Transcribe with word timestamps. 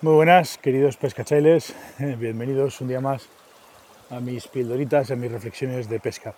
Muy 0.00 0.14
buenas, 0.14 0.58
queridos 0.58 0.96
pescachailes, 0.96 1.74
bienvenidos 1.98 2.80
un 2.80 2.86
día 2.86 3.00
más 3.00 3.28
a 4.10 4.20
mis 4.20 4.46
pildoritas, 4.46 5.10
a 5.10 5.16
mis 5.16 5.32
reflexiones 5.32 5.88
de 5.88 5.98
pesca. 5.98 6.34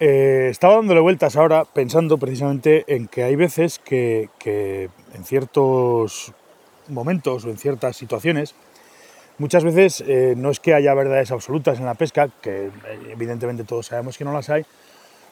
Eh, 0.00 0.48
estaba 0.50 0.76
dándole 0.76 1.00
vueltas 1.00 1.36
ahora 1.36 1.66
pensando 1.66 2.16
precisamente 2.16 2.86
en 2.86 3.06
que 3.06 3.24
hay 3.24 3.36
veces 3.36 3.78
que, 3.78 4.30
en 5.12 5.24
ciertos 5.24 6.32
momentos 6.88 7.44
o 7.44 7.50
en 7.50 7.58
ciertas 7.58 7.94
situaciones, 7.94 8.54
muchas 9.36 9.64
veces 9.64 10.02
eh, 10.06 10.32
no 10.34 10.50
es 10.50 10.58
que 10.58 10.72
haya 10.72 10.94
verdades 10.94 11.30
absolutas 11.30 11.78
en 11.78 11.84
la 11.84 11.94
pesca, 11.94 12.30
que 12.40 12.68
eh, 12.68 12.70
evidentemente 13.10 13.64
todos 13.64 13.84
sabemos 13.84 14.16
que 14.16 14.24
no 14.24 14.32
las 14.32 14.48
hay, 14.48 14.64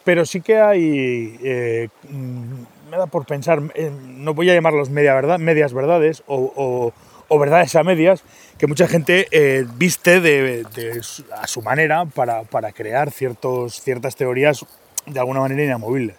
pero 0.04 0.26
sí 0.26 0.42
que 0.42 0.58
hay, 0.58 1.88
mm, 2.10 2.90
me 2.90 2.98
da 2.98 3.06
por 3.06 3.24
pensar, 3.24 3.62
no 3.62 4.34
voy 4.34 4.50
a 4.50 4.54
llamarlos 4.54 4.90
medias 4.90 5.72
verdades 5.72 6.22
o 6.26 6.92
verdades 7.30 7.74
a 7.76 7.82
medias 7.82 8.22
que 8.58 8.66
mucha 8.66 8.88
gente 8.88 9.28
eh, 9.30 9.66
viste 9.76 10.20
de, 10.20 10.64
a 11.32 11.46
su 11.46 11.62
manera 11.62 12.04
para, 12.06 12.72
crear 12.72 13.10
ciertos, 13.10 13.80
ciertas 13.80 14.16
teorías 14.16 14.64
de 15.06 15.20
alguna 15.20 15.40
manera 15.40 15.64
inamovibles. 15.64 16.16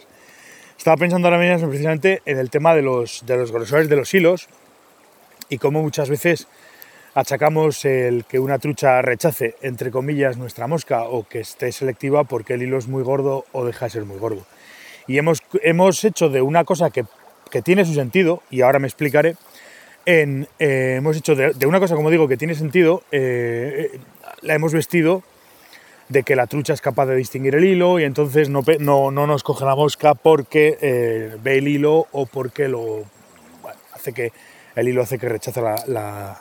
Estaba 0.78 0.98
pensando 0.98 1.28
ahora 1.28 1.40
mismo 1.40 1.68
precisamente 1.68 2.22
en 2.26 2.38
el 2.38 2.50
tema 2.50 2.76
de 2.76 2.82
los, 2.82 3.26
de 3.26 3.38
los 3.38 3.52
grosores 3.52 3.90
de 3.90 3.96
los 3.96 4.14
hilos 4.14 4.48
y 5.50 5.58
cómo 5.58 5.82
muchas 5.82 6.10
veces 6.10 6.48
achacamos 7.16 7.84
el 7.84 8.26
que 8.26 8.40
una 8.40 8.60
trucha 8.60 9.02
rechace, 9.02 9.56
entre 9.62 9.90
comillas, 9.90 10.38
nuestra 10.38 10.68
mosca 10.68 11.04
o 11.04 11.28
que 11.28 11.40
esté 11.40 11.72
selectiva 11.72 12.26
porque 12.26 12.54
el 12.54 12.62
hilo 12.62 12.78
es 12.78 12.88
muy 12.88 13.02
gordo 13.02 13.46
o 13.54 13.66
deja 13.66 13.86
de 13.86 13.92
ser 13.92 14.06
muy 14.06 14.20
gordo. 14.20 14.46
Y 15.08 15.18
hemos, 15.18 15.42
hemos 15.64 16.04
hecho 16.04 16.30
de 16.30 16.44
una 16.44 16.64
cosa 16.64 16.92
que, 16.92 17.06
que 17.50 17.64
tiene 17.64 17.86
su 17.86 17.96
sentido, 17.96 18.44
y 18.52 18.62
ahora 18.62 18.78
me 18.78 18.88
explicaré, 18.88 19.36
eh, 20.10 20.96
hemos 20.98 21.18
hecho 21.18 21.36
de, 21.36 21.66
una 21.66 21.82
cosa, 21.82 21.96
como 21.96 22.10
digo, 22.10 22.30
que 22.30 22.38
tiene 22.38 22.56
sentido, 22.56 23.04
eh, 23.12 23.92
eh, 23.94 24.00
la 24.42 24.56
hemos 24.56 24.72
vestido 24.72 25.22
de 26.08 26.24
que 26.24 26.38
la 26.38 26.48
trucha 26.48 26.72
es 26.72 26.80
capaz 26.80 27.08
de 27.08 27.16
distinguir 27.18 27.56
el 27.56 27.66
hilo 27.66 28.00
y 28.00 28.06
entonces 28.06 28.48
no, 28.48 28.64
no, 28.80 29.12
nos 29.12 29.44
coge 29.44 29.66
la 29.66 29.76
mosca 29.76 30.16
porque 30.16 31.36
ve 31.44 31.58
el 31.58 31.68
hilo 31.68 32.08
o 32.14 32.26
porque 32.26 32.70
lo 32.70 33.04
hace 33.94 34.14
que 34.14 34.32
el 34.78 34.88
hilo 34.88 35.02
hace 35.02 35.20
que 35.20 35.28
rechace 35.28 35.62
la, 35.62 36.40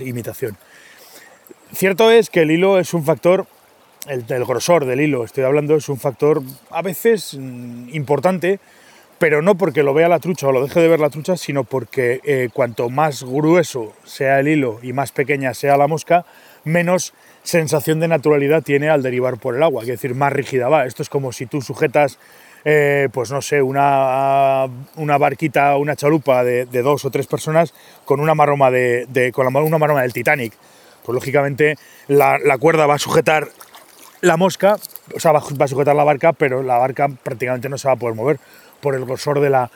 imitación. 0.00 0.56
Cierto 1.72 2.10
es 2.10 2.30
que 2.30 2.40
el 2.42 2.50
hilo 2.50 2.80
es 2.80 2.92
un 2.94 3.04
factor, 3.04 3.46
el, 4.08 4.24
el 4.28 4.44
grosor 4.44 4.86
del 4.86 5.00
hilo, 5.00 5.22
estoy 5.22 5.44
hablando, 5.44 5.76
es 5.76 5.88
un 5.88 6.00
factor 6.00 6.42
a 6.70 6.82
veces 6.82 7.36
mm, 7.38 7.90
importante 7.94 8.58
pero 9.22 9.40
no 9.40 9.54
porque 9.54 9.84
lo 9.84 9.94
vea 9.94 10.08
la 10.08 10.18
trucha 10.18 10.48
o 10.48 10.52
lo 10.52 10.64
deje 10.64 10.80
de 10.80 10.88
ver 10.88 10.98
la 10.98 11.08
trucha, 11.08 11.36
sino 11.36 11.62
porque 11.62 12.20
eh, 12.24 12.48
cuanto 12.52 12.90
más 12.90 13.22
grueso 13.22 13.92
sea 14.02 14.40
el 14.40 14.48
hilo 14.48 14.80
y 14.82 14.92
más 14.92 15.12
pequeña 15.12 15.54
sea 15.54 15.76
la 15.76 15.86
mosca, 15.86 16.26
menos 16.64 17.14
sensación 17.44 18.00
de 18.00 18.08
naturalidad 18.08 18.64
tiene 18.64 18.88
al 18.88 19.00
derivar 19.00 19.38
por 19.38 19.54
el 19.54 19.62
agua, 19.62 19.82
es 19.82 19.88
decir, 19.88 20.16
más 20.16 20.32
rígida 20.32 20.68
va. 20.68 20.86
Esto 20.86 21.04
es 21.04 21.08
como 21.08 21.30
si 21.30 21.46
tú 21.46 21.62
sujetas, 21.62 22.18
eh, 22.64 23.10
pues 23.12 23.30
no 23.30 23.40
sé, 23.42 23.62
una, 23.62 24.66
una 24.96 25.18
barquita, 25.18 25.76
una 25.76 25.94
chalupa 25.94 26.42
de, 26.42 26.64
dos 26.64 27.04
o 27.04 27.10
tres 27.12 27.28
personas 27.28 27.74
con 28.04 28.18
una 28.18 28.34
maroma, 28.34 28.72
de, 28.72 29.30
con 29.32 29.46
una 29.54 29.78
maroma 29.78 30.02
del 30.02 30.12
Titanic. 30.12 30.52
Pues 31.04 31.14
lógicamente 31.14 31.76
la, 32.08 32.40
cuerda 32.58 32.86
va 32.86 32.94
a 32.94 32.98
sujetar 32.98 33.46
la 34.20 34.36
mosca, 34.36 34.78
o 35.14 35.20
sea, 35.20 35.30
va 35.30 35.38
a 35.38 35.68
sujetar 35.68 35.94
la 35.94 36.02
barca, 36.02 36.32
pero 36.32 36.64
la 36.64 36.78
barca 36.78 37.08
prácticamente 37.22 37.68
no 37.68 37.78
se 37.78 37.86
va 37.86 37.94
a 37.94 37.96
poder 37.96 38.16
mover 38.16 38.40
por 38.82 38.96
el 38.96 39.06
grosor 39.06 39.40
de 39.40 39.48
la, 39.48 39.70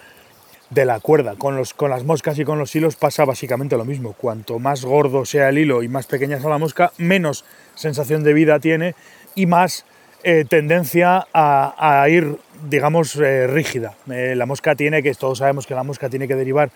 de 0.69 0.85
la 0.85 1.01
cuerda. 1.01 1.37
Con, 1.37 1.57
los, 1.57 1.73
con 1.73 1.91
las 1.91 2.05
moscas 2.05 2.39
y 2.39 2.45
con 2.45 2.59
los 2.59 2.75
hilos 2.75 2.97
pasa 2.97 3.25
básicamente 3.25 3.79
lo 3.79 3.87
mismo. 3.87 4.13
Cuanto 4.13 4.59
más 4.59 4.85
gordo 4.85 5.25
sea 5.25 5.49
el 5.49 5.59
hilo 5.59 5.83
y 5.83 5.89
más 5.89 6.07
pequeña 6.07 6.39
sea 6.41 6.51
la 6.51 6.59
mosca, 6.59 6.93
menos 6.99 7.45
sensación 7.75 8.23
de 8.25 8.35
vida 8.35 8.59
tiene 8.59 8.95
y 9.35 9.47
más 9.47 9.87
eh, 10.25 10.45
tendencia 10.45 11.29
a, 11.33 12.07
ir, 12.11 12.37
digamos, 12.69 13.17
eh, 13.17 13.47
rígida. 13.47 13.95
Eh, 14.11 14.35
la 14.37 14.45
mosca 14.45 14.75
tiene 14.75 15.03
que, 15.03 15.15
todos 15.15 15.39
sabemos 15.39 15.67
que 15.67 15.75
la 15.75 15.85
mosca 15.85 16.11
tiene 16.11 16.27
que 16.27 16.35
derivar 16.35 16.71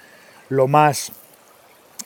lo 0.49 0.69
más 0.69 1.13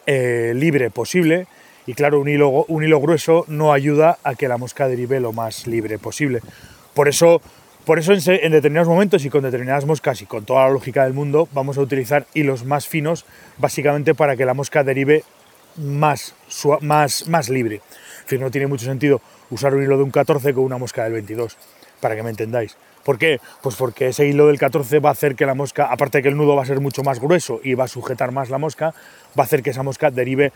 libre 0.06 0.90
posible. 0.90 1.46
Y 1.86 1.94
claro, 1.94 2.20
un 2.20 2.28
hilo, 2.28 2.66
un 2.68 2.84
hilo 2.84 3.00
grueso 3.00 3.44
no 3.48 3.72
ayuda 3.72 4.18
a 4.22 4.34
que 4.34 4.48
la 4.48 4.58
mosca 4.58 4.86
derive 4.86 5.18
lo 5.20 5.32
más 5.32 5.66
libre 5.66 5.98
posible. 5.98 6.40
Por 6.94 7.08
eso 7.08 7.40
por 7.84 7.98
eso 7.98 8.12
en, 8.12 8.52
determinados 8.52 8.88
momentos 8.88 9.24
y 9.24 9.30
con 9.30 9.42
determinadas 9.42 9.84
moscas 9.84 10.22
y 10.22 10.26
con 10.26 10.44
toda 10.44 10.64
la 10.64 10.70
lógica 10.70 11.04
del 11.04 11.12
mundo 11.12 11.48
vamos 11.52 11.76
a 11.76 11.82
utilizar 11.82 12.26
hilos 12.32 12.64
más 12.64 12.88
finos 12.88 13.26
básicamente 13.58 14.14
para 14.14 14.36
que 14.36 14.46
la 14.46 14.54
mosca 14.54 14.82
derive 14.82 15.24
más, 15.76 16.34
más, 16.80 17.28
más 17.28 17.48
libre. 17.48 17.80
En 18.30 18.40
no 18.40 18.50
tiene 18.50 18.66
mucho 18.66 18.86
sentido 18.86 19.20
usar 19.50 19.74
un 19.74 19.82
hilo 19.82 19.96
de 19.96 20.02
un 20.02 20.10
14 20.10 20.54
con 20.54 20.64
una 20.64 20.78
mosca 20.78 21.04
del 21.04 21.12
22, 21.12 21.56
para 22.00 22.16
que 22.16 22.22
me 22.22 22.30
entendáis. 22.30 22.76
¿Por 23.04 23.18
qué? 23.18 23.38
Pues 23.62 23.76
porque 23.76 24.08
ese 24.08 24.26
hilo 24.26 24.46
del 24.46 24.58
14 24.58 24.98
va 24.98 25.10
a 25.10 25.12
hacer 25.12 25.36
que 25.36 25.44
la 25.44 25.54
mosca, 25.54 25.86
aparte 25.86 26.22
que 26.22 26.28
el 26.28 26.36
nudo 26.36 26.56
va 26.56 26.62
a 26.62 26.66
ser 26.66 26.80
mucho 26.80 27.02
más 27.02 27.20
grueso 27.20 27.60
y 27.62 27.74
va 27.74 27.84
a 27.84 27.88
sujetar 27.88 28.32
más 28.32 28.48
la 28.48 28.58
mosca, 28.58 28.94
va 29.38 29.42
a 29.42 29.46
hacer 29.46 29.62
que 29.62 29.70
esa 29.70 29.82
mosca 29.82 30.10
derive, 30.10 30.52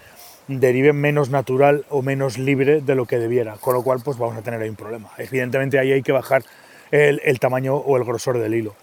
derive 0.48 0.94
menos 0.94 1.28
natural 1.28 1.84
o 1.90 2.00
menos 2.00 2.38
libre 2.38 2.80
de 2.80 2.94
lo 2.94 3.04
que 3.04 3.18
debiera. 3.18 3.56
Con 3.56 3.74
lo 3.74 3.82
cual, 3.82 4.00
pues 4.02 4.16
vamos 4.16 4.36
a 4.36 4.42
tener 4.42 4.62
ahí 4.62 4.68
un 4.70 4.76
problema. 4.76 5.10
Evidentemente 5.18 5.78
ahí 5.78 5.92
hay 5.92 6.02
que 6.02 6.12
bajar 6.12 6.42
el, 6.91 7.41
tamaño 7.41 7.76
o 7.76 7.97
el 7.97 8.04
grosor 8.04 8.38
del 8.38 8.54
hilo. 8.54 8.75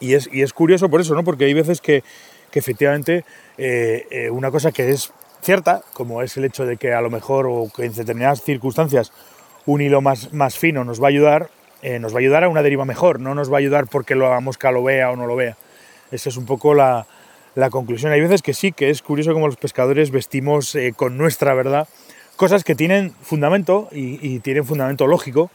Y 0.00 0.14
es, 0.14 0.28
y 0.32 0.42
es, 0.42 0.52
curioso 0.52 0.88
por 0.88 1.00
eso, 1.00 1.14
¿no? 1.14 1.24
Porque 1.24 1.44
hay 1.44 1.54
veces 1.54 1.80
que, 1.80 2.02
que 2.50 2.58
efectivamente 2.58 3.24
eh, 3.58 4.06
eh, 4.10 4.30
una 4.30 4.50
cosa 4.50 4.72
que 4.72 4.90
es 4.90 5.12
cierta, 5.42 5.82
como 5.92 6.22
es 6.22 6.36
el 6.36 6.44
hecho 6.44 6.66
de 6.66 6.76
que 6.76 6.92
a 6.92 7.00
lo 7.00 7.10
mejor 7.10 7.46
o 7.48 7.68
que 7.74 7.84
en 7.84 7.94
determinadas 7.94 8.42
circunstancias 8.42 9.12
un 9.66 9.80
hilo 9.80 10.00
más, 10.00 10.32
más 10.32 10.58
fino 10.58 10.84
nos 10.84 11.00
va 11.00 11.06
a 11.06 11.10
ayudar, 11.10 11.50
eh, 11.82 11.98
nos 11.98 12.12
va 12.12 12.16
a 12.16 12.20
ayudar 12.20 12.44
a 12.44 12.48
una 12.48 12.62
deriva 12.62 12.84
mejor, 12.84 13.20
no 13.20 13.34
nos 13.34 13.50
va 13.50 13.56
a 13.56 13.58
ayudar 13.58 13.86
porque 13.86 14.14
la 14.14 14.40
mosca 14.40 14.72
lo 14.72 14.82
vea 14.82 15.10
o 15.10 15.16
no 15.16 15.26
lo 15.26 15.36
vea. 15.36 15.56
Esa 16.10 16.28
es 16.28 16.36
un 16.36 16.46
poco 16.46 16.74
la, 16.74 17.06
la 17.54 17.70
conclusión. 17.70 18.12
Hay 18.12 18.20
veces 18.20 18.42
que 18.42 18.54
sí, 18.54 18.72
que 18.72 18.90
es 18.90 19.02
curioso 19.02 19.32
como 19.32 19.46
los 19.46 19.56
pescadores 19.56 20.10
vestimos 20.10 20.76
con 20.96 21.16
nuestra 21.16 21.54
verdad 21.54 21.88
cosas 22.36 22.64
que 22.64 22.74
tienen 22.74 23.12
fundamento 23.22 23.88
y 23.92 24.40
tienen 24.40 24.64
fundamento 24.64 25.06
lógico, 25.06 25.50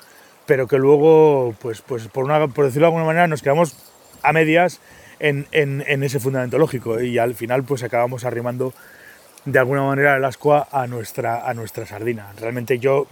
pero 0.47 0.65
que 0.65 0.77
luego, 0.77 1.53
pues, 1.61 1.81
pues 1.81 2.07
por, 2.07 2.23
una, 2.23 2.47
por 2.47 2.65
decirlo 2.65 2.85
de 2.85 2.87
alguna 2.87 3.05
manera, 3.05 3.27
nos 3.27 3.43
quedamos 3.43 3.75
a 4.23 4.33
medias 4.33 4.79
en, 5.19 5.45
ese 5.51 6.19
fundamento 6.19 6.57
lógico 6.57 7.01
y 7.01 7.17
al 7.17 7.35
final 7.35 7.63
pues 7.63 7.83
acabamos 7.83 8.23
arrimando 8.23 8.73
de 9.45 9.59
alguna 9.59 9.83
manera 9.83 10.15
el 10.15 10.25
ascua 10.25 10.67
a 10.71 10.87
nuestra, 10.87 11.47
a 11.47 11.53
nuestra 11.53 11.85
sardina. 11.85 12.31
Realmente 12.39 12.79
yo, 12.79 13.07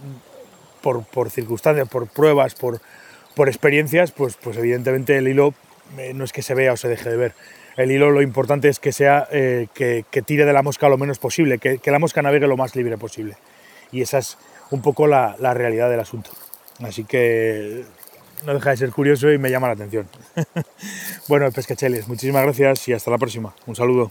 por, 0.80 1.04
por 1.04 1.30
circunstancias, 1.30 1.88
por 1.88 2.08
pruebas, 2.08 2.54
por, 2.54 2.80
por 3.34 3.48
experiencias, 3.48 4.12
pues, 4.12 4.36
pues 4.42 4.56
evidentemente 4.56 5.16
el 5.18 5.28
hilo 5.28 5.52
eh, 5.98 6.14
no 6.14 6.24
es 6.24 6.32
que 6.32 6.42
se 6.42 6.54
vea 6.54 6.72
o 6.72 6.76
se 6.76 6.88
deje 6.88 7.10
de 7.10 7.16
ver. 7.16 7.34
El 7.76 7.92
hilo 7.92 8.10
lo 8.10 8.22
importante 8.22 8.70
es 8.70 8.80
que 8.80 8.92
sea 8.92 9.28
eh, 9.30 9.66
que, 9.74 10.04
tire 10.24 10.46
de 10.46 10.54
la 10.54 10.62
mosca 10.62 10.88
lo 10.88 10.96
menos 10.96 11.18
posible, 11.18 11.58
que, 11.58 11.78
la 11.84 11.98
mosca 11.98 12.22
navegue 12.22 12.46
lo 12.46 12.56
más 12.56 12.74
libre 12.74 12.96
posible. 12.96 13.36
Y 13.92 14.00
esa 14.00 14.18
es 14.18 14.38
un 14.70 14.80
poco 14.80 15.06
la 15.06 15.36
realidad 15.54 15.90
del 15.90 16.00
asunto. 16.00 16.30
Así 16.82 17.04
que 17.04 17.84
no 18.44 18.54
deja 18.54 18.70
de 18.70 18.76
ser 18.76 18.90
curioso 18.90 19.30
y 19.32 19.38
me 19.38 19.50
llama 19.50 19.68
la 19.68 19.74
atención. 19.74 20.08
bueno, 21.28 21.50
pescacheles, 21.50 22.08
muchísimas 22.08 22.42
gracias 22.42 22.88
y 22.88 22.92
hasta 22.92 23.10
la 23.10 23.18
próxima. 23.18 23.54
Un 23.66 23.76
saludo. 23.76 24.10